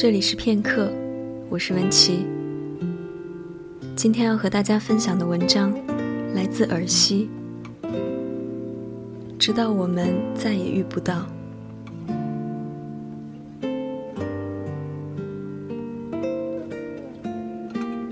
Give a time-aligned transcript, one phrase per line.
[0.00, 0.92] 这里是片刻，
[1.50, 2.24] 我是文琪。
[3.96, 5.74] 今天要和大家分享的文章
[6.36, 7.28] 来自尔西。
[9.40, 11.26] 直到我们再也遇不到，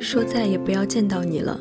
[0.00, 1.60] 说再也不要见到你了。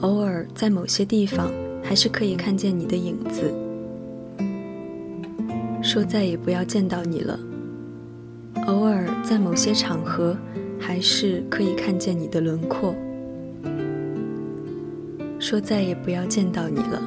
[0.00, 1.52] 偶尔在某些地方，
[1.84, 3.54] 还是可以看见你的影子。
[5.80, 7.38] 说再也不要见到你了。
[9.32, 10.36] 在某些场合，
[10.78, 12.94] 还是可以看见你的轮廓。
[15.38, 17.02] 说再也不要见到你了。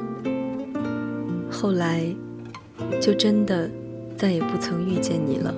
[1.48, 2.04] 后来，
[3.00, 3.70] 就真的
[4.16, 5.54] 再也不曾遇见你了。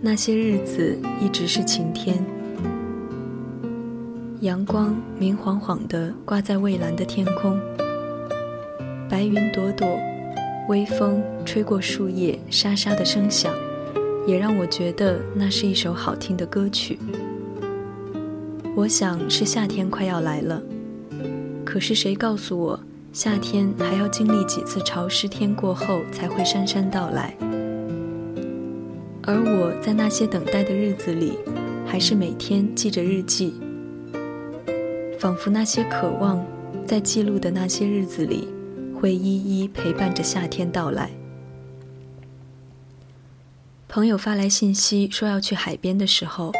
[0.00, 2.24] 那些日子一直是晴天，
[4.38, 7.58] 阳光明晃晃地挂在蔚蓝的天空，
[9.10, 9.98] 白云朵朵。
[10.68, 13.54] 微风吹过树叶，沙沙的声响，
[14.26, 16.98] 也让我觉得那是一首好听的歌曲。
[18.74, 20.60] 我想是夏天快要来了，
[21.64, 22.80] 可是谁告诉我，
[23.12, 27.32] 夏天还要经历几次潮湿天过后才会姗姗到来？
[29.22, 31.38] 而我在那些等待的日子里，
[31.86, 33.54] 还是每天记着日记，
[35.20, 36.44] 仿佛那些渴望
[36.84, 38.48] 在记录的那些日子里。
[39.00, 41.10] 会一一陪伴着夏天到来。
[43.88, 46.52] 朋友发来信息说要去海边的时候，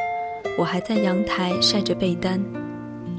[0.59, 2.41] 我还在阳台晒着被单，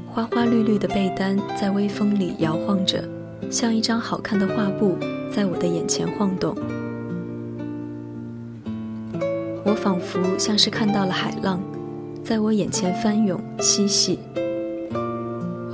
[0.08, 3.08] 花花绿绿的被单在微风里摇晃着，
[3.50, 4.96] 像一张好看的画布
[5.30, 6.56] 在我的眼前晃动。
[9.64, 11.60] 我仿佛像是看到了海浪，
[12.24, 14.18] 在我眼前翻涌嬉戏。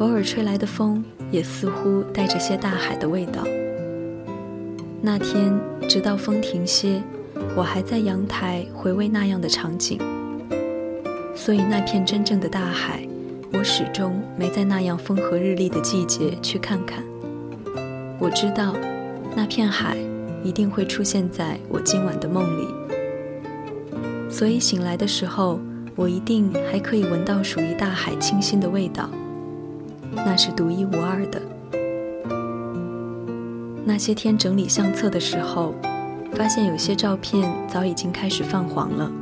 [0.00, 1.04] 偶尔吹来的风。
[1.30, 3.44] 也似乎带着些大海的味道。
[5.00, 5.52] 那天，
[5.88, 7.02] 直到风停歇，
[7.54, 9.98] 我还在阳台回味那样的场景。
[11.34, 13.06] 所以，那片真正的大海，
[13.52, 17.04] 我始终没在那样风和日丽的季节去看看。
[18.18, 18.74] 我知道，
[19.36, 19.98] 那片海
[20.42, 22.66] 一定会出现在我今晚的梦里。
[24.30, 25.60] 所以，醒来的时候，
[25.96, 29.10] 我一定还可以闻到属于大海清新的味道。
[30.16, 31.40] 那是独一无二的。
[33.84, 35.74] 那些天整理相册的时候，
[36.32, 39.12] 发现有些照片早已经开始泛黄了。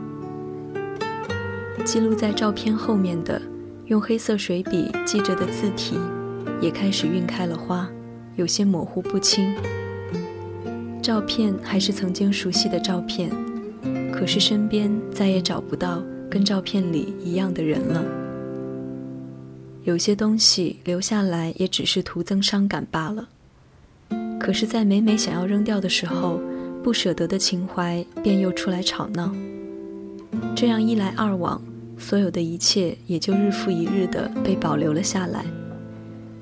[1.84, 3.42] 记录在照片后面的
[3.86, 5.96] 用黑色水笔记着的字体，
[6.60, 7.88] 也开始晕开了花，
[8.36, 9.52] 有些模糊不清。
[11.02, 13.30] 照片还是曾经熟悉的照片，
[14.12, 16.00] 可是身边再也找不到
[16.30, 18.21] 跟照片里一样的人了。
[19.84, 23.28] 有些东西留下来也只是徒增伤感罢了。
[24.38, 26.40] 可是，在每每想要扔掉的时候，
[26.82, 29.34] 不舍得的情怀便又出来吵闹。
[30.54, 31.60] 这样一来二往，
[31.98, 35.44] 所有的一切也就日复一日的被保留了下来。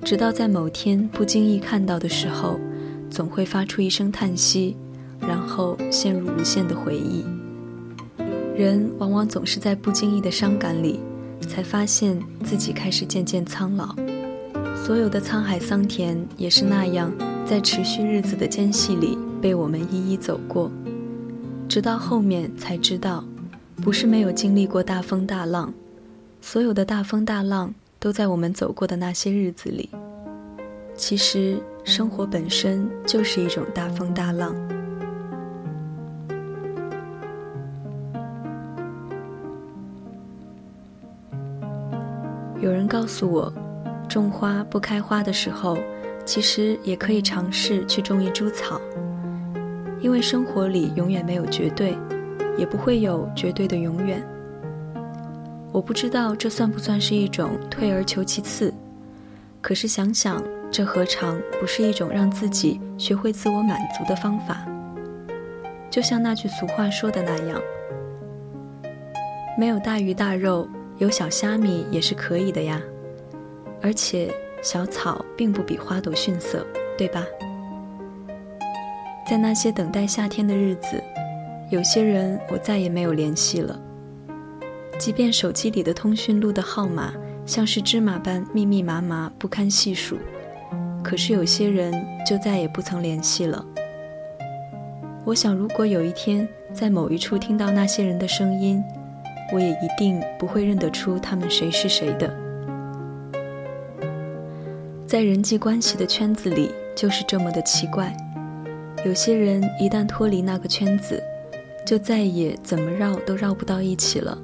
[0.03, 2.59] 直到在某天不经意看到的时候，
[3.11, 4.77] 总会发出一声叹息，
[5.19, 7.25] 然后陷入无限的回忆。
[8.55, 11.01] 人往往总是在不经意的伤感里。
[11.49, 13.95] 才发现自己开始渐渐苍老，
[14.77, 17.13] 所有的沧海桑田也是那样，
[17.45, 20.71] 在持续日子的间隙里被我们一一走过，
[21.69, 23.25] 直到后面才知道，
[23.77, 25.73] 不是没有经历过大风大浪，
[26.41, 29.91] 所有的大风大浪都在我们走过的那些日子里。
[30.95, 34.55] 其实生活本身就是一种大风大浪。
[42.61, 43.51] 有人告诉我，
[44.07, 45.79] 种花不开花的时候，
[46.27, 48.79] 其实也可以尝试去种一株草，
[49.99, 51.97] 因为生活里永远没有绝对，
[52.59, 54.23] 也不会有绝对的永远。
[55.73, 58.75] 我不知道这算不算是一种退而求其次，
[59.63, 64.67] 可是想想，这何尝不是一种让自己学会自我满足的方法？
[65.89, 67.59] 就像那句俗话说的那样，
[69.59, 70.69] 没有大鱼大肉。
[71.01, 72.79] 有小虾米也是可以的呀，
[73.81, 74.31] 而且
[74.63, 76.65] 小草并不比花朵逊色，
[76.99, 77.25] 对吧？
[79.27, 81.03] 在那些等待夏天的日子，
[81.71, 83.81] 有些人我再也没有联系了。
[84.99, 87.15] 即便手机里的通讯录的号码
[87.47, 90.19] 像是芝麻般密密麻麻不堪细数，
[91.03, 91.95] 可是有些人
[92.27, 93.65] 就再也不曾联系了。
[95.25, 98.85] 我想，如果有一天在某一处听到那些人的声音，
[99.53, 102.33] 我也一定不会认得出他们谁是谁的。
[105.07, 108.17] 在人际关系的圈子里，就是这么的奇怪。
[109.05, 111.23] 有些人一旦脱离那个圈子，
[111.85, 114.39] 就再也怎么绕都绕不到一起了。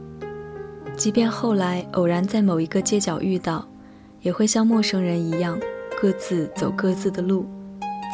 [0.96, 3.64] 即便后来偶然在某一个街角遇到，
[4.22, 5.60] 也会像陌生人一样，
[6.00, 7.46] 各自走各自的路，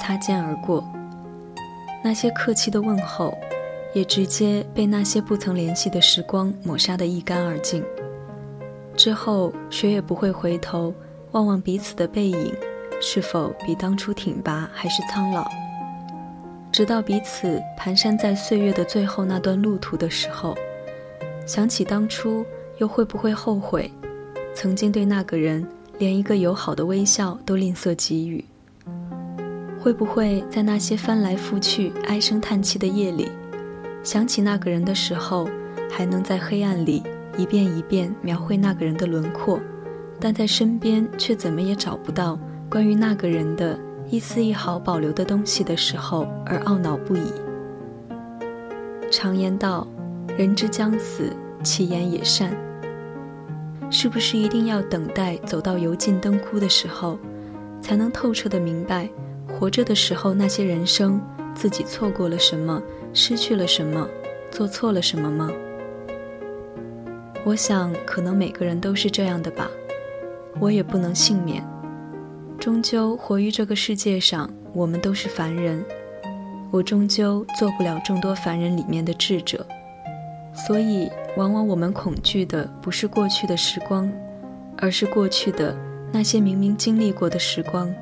[0.00, 0.84] 擦肩而过。
[2.04, 3.38] 那些客气的问候，
[3.94, 7.84] 也直接被那些不曾联系的时光抹杀得一干二净。
[8.96, 10.94] 之后，谁也不会回头
[11.32, 12.54] 望望彼此的背影，
[13.00, 15.46] 是否比当初挺拔还是苍老。
[16.70, 20.56] 直到彼此蹒跚在岁月的最后那段路途的时候，
[21.46, 22.44] 想起当初，
[22.78, 23.90] 又会不会后悔，
[24.54, 25.66] 曾经对那个人
[25.98, 28.42] 连一个友好的微笑都吝啬给予？
[29.78, 33.28] 会不会在那些翻来覆去唉声叹气的夜里，
[34.02, 35.48] 想起那个人的时候，
[35.90, 37.02] 还能在黑暗里
[37.36, 39.60] 一遍一遍描绘那个人的轮廓，
[40.18, 42.38] 但在身边却怎么也找不到
[42.68, 43.78] 关于那个人的
[44.10, 47.32] 一丝一毫保留的东西的时候，而懊恼不已？
[49.10, 49.86] 常言道，
[50.36, 51.32] 人之将死，
[51.62, 52.50] 其言也善。
[53.88, 57.18] 是不是一定要等待走到油尽灯枯的时候，
[57.80, 59.08] 才能透彻的明白？
[59.46, 61.20] 活着的时候，那些人生
[61.54, 62.82] 自己错过了什么，
[63.14, 64.08] 失去了什么，
[64.50, 65.50] 做错了什么吗？
[67.44, 69.68] 我想，可能每个人都是这样的吧。
[70.60, 71.66] 我也不能幸免，
[72.58, 75.84] 终究活于这个世界上，我们都是凡人。
[76.70, 79.66] 我终究做不了众多凡人里面的智者，
[80.54, 84.10] 所以，往往我们恐惧的不是过去的时光，
[84.78, 85.76] 而是过去的
[86.12, 87.92] 那些明明经历过的时光。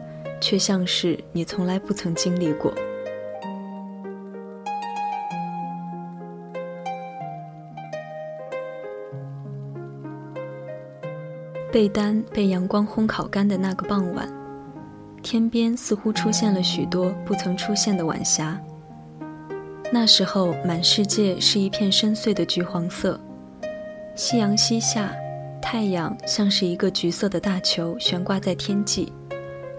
[0.43, 2.73] 却像是你从来不曾经历过。
[11.72, 14.28] 被单被阳光烘烤干的那个傍晚，
[15.22, 18.61] 天边似乎出现了许多不曾出现的晚霞。
[19.93, 23.19] 那时候，满世界是一片深邃的橘黄色，
[24.17, 25.12] 夕阳西下，
[25.62, 29.12] 太阳像是一个橘色的大球悬挂在天际。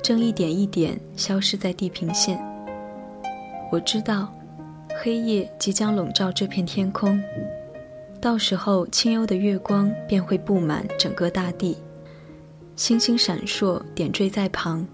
[0.01, 2.41] 正一点一点消失在地平线。
[3.69, 4.33] 我知道，
[5.01, 7.21] 黑夜即将笼罩这片天空，
[8.21, 11.75] 到时候清幽的月光便会布满整个大地，
[12.75, 14.85] 星星闪烁点缀在旁，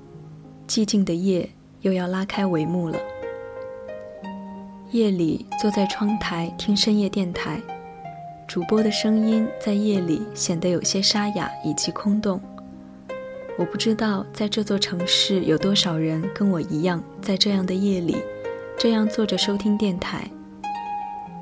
[0.65, 1.49] 寂静的夜
[1.81, 2.97] 又要拉开帷幕了。
[4.91, 7.61] 夜里坐在窗台听深夜电台，
[8.47, 12.39] 主播的声音在夜里显得有些沙哑以及空洞。
[13.57, 18.15] 我不知道在这座城市有多少人跟我一样，在这样的夜里，
[18.77, 20.31] 这样坐着收听电台。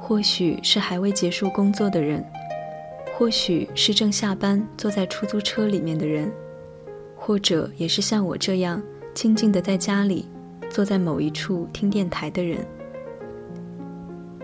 [0.07, 2.23] 或许是还未结束工作的人，
[3.17, 6.31] 或许是正下班坐在出租车里面的人，
[7.15, 8.79] 或者也是像我这样
[9.15, 10.27] 静静的在家里，
[10.69, 12.63] 坐在某一处听电台的人。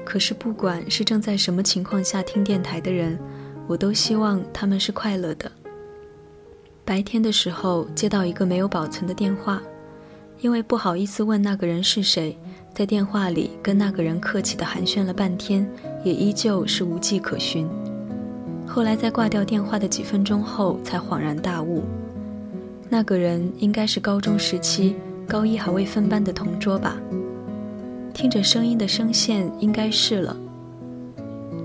[0.03, 3.19] 可是不管是正在什么情况下听电台的人，
[3.67, 5.51] 我都希望他们是快乐的。
[6.83, 9.61] 白天的时候接到一个没有保存的电话，
[10.39, 12.35] 因为不好意思问那个人是谁，
[12.73, 15.69] 在电话里跟那个人客气的寒暄了半天，
[16.05, 17.69] 也依旧是无迹可寻。
[18.65, 21.83] 后来在挂掉电话的几分钟后，才恍然大悟，
[22.89, 24.95] 那个人应该是高中时期
[25.27, 26.97] 高一还未分班的同桌吧。
[28.13, 30.35] 听着声音的声线，应该是了。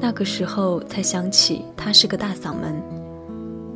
[0.01, 2.75] 那个时候才想起他是个大嗓门。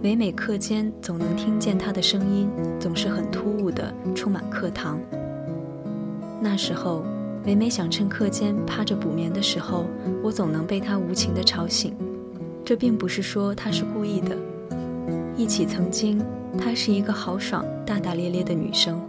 [0.02, 2.50] 每每课间，总能听见他的声音，
[2.80, 4.98] 总是很突兀的充满课堂。
[6.42, 7.04] 那时候，
[7.42, 9.86] 每每想趁课间趴着补眠的时候，
[10.22, 11.94] 我总能被他无情的吵醒。
[12.64, 14.36] 这并不是说他是故意的。
[15.36, 16.22] 忆起曾经，
[16.58, 19.00] 她是一个豪爽、大大咧咧的女生。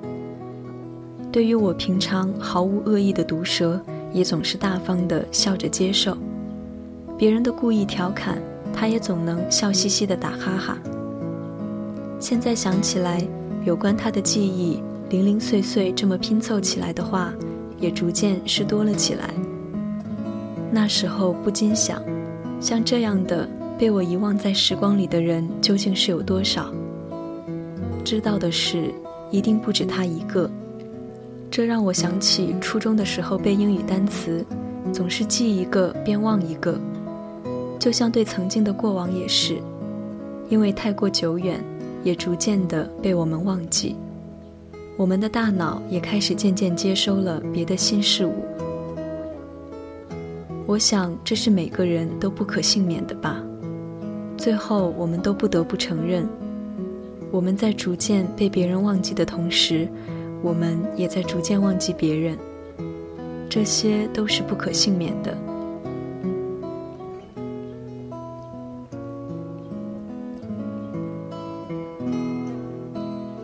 [1.32, 3.82] 对于我平常毫无恶意的毒舌，
[4.14, 6.18] 也总是大方的笑着接受。
[7.18, 8.42] 别人的故意调侃。
[8.74, 10.78] 他也总能笑嘻嘻的打哈哈。
[12.18, 13.22] 现在想起来，
[13.66, 17.34] 有关他的记忆零零碎碎这么拼凑起来的话，
[17.82, 19.34] 也逐渐是多了起来。
[20.72, 22.02] 那时候不禁想，
[22.62, 23.46] 像这样的
[23.78, 26.72] 被我遗忘在时光里的人究竟是有多少？
[28.06, 28.94] 知道的是，
[29.30, 30.50] 一定不止他一个。
[31.50, 34.46] 这让我想起初中的时候背英语单词，
[34.94, 36.80] 总是记一个便忘一个。
[37.78, 39.58] 就像对曾经的过往也是，
[40.48, 41.62] 因为太过久远，
[42.04, 43.98] 也逐渐的被我们忘记。
[44.98, 48.34] 我们的大脑也开始渐渐接收了别的新事物。
[50.68, 53.42] 我想这是每个人都不可幸免的吧。
[54.38, 56.28] 最后，我们都不得不承认，
[57.30, 59.88] 我们在逐渐被别人忘记的同时，
[60.42, 62.38] 我们也在逐渐忘记别人。
[63.50, 65.38] 这些都是不可幸免的。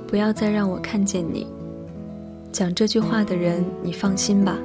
[0.08, 1.46] 不要再让我看见你。
[2.52, 4.58] 讲这句话的人，你放心吧，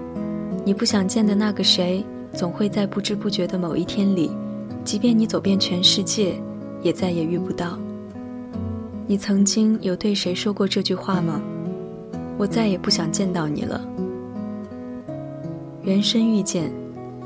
[0.65, 4.31] 你不想见的那个谁，总会在不知不觉的某一天里，
[4.85, 6.41] 即便你走遍全世界，
[6.81, 7.79] 也再也遇不到。
[9.07, 11.43] 你曾经有对谁说过这句话吗？
[12.39, 13.85] 我再也不想见到你了。
[15.83, 16.73] 缘深遇见，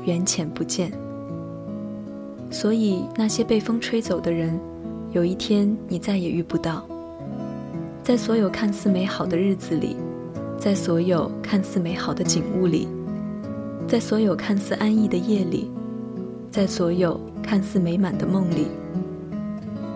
[0.05, 0.91] 缘浅不见。
[2.49, 4.59] 所以那些被风吹走的人，
[5.11, 6.83] 有一天你再也遇不到。
[8.07, 9.97] 在所有看似美好的日子里，
[10.57, 12.87] 在所有看似美好的景物里，
[13.85, 15.69] 在所有看似安逸的夜里，
[16.49, 18.67] 在所有看似美满的梦里，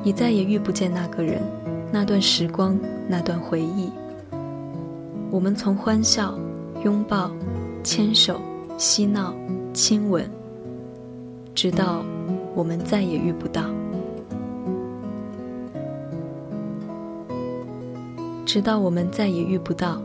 [0.03, 1.41] 你再也遇不见那个人，
[1.89, 2.77] 那段时光，
[3.07, 3.89] 那段回忆。
[5.29, 6.37] 我们从欢笑、
[6.83, 7.31] 拥抱、
[7.81, 8.41] 牵手。
[8.77, 9.33] 嬉闹、
[9.73, 10.29] 亲吻，
[11.55, 12.03] 直到
[12.55, 13.61] 我们再也遇不到；
[18.45, 20.01] 直到我们再也遇不到。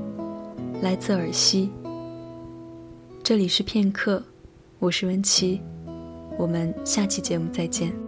[0.83, 1.71] 来自尔西，
[3.23, 4.23] 这里是片刻，
[4.79, 5.61] 我是文琪，
[6.39, 8.06] 我们下期节目再见。